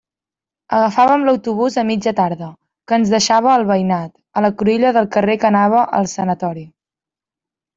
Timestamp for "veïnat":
3.73-4.11